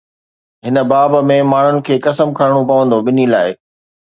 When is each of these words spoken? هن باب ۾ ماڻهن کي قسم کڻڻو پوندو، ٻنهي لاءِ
هن 0.67 0.77
باب 0.91 1.17
۾ 1.33 1.37
ماڻهن 1.51 1.77
کي 1.91 1.99
قسم 2.07 2.33
کڻڻو 2.41 2.61
پوندو، 2.73 2.99
ٻنهي 3.05 3.31
لاءِ 3.35 3.49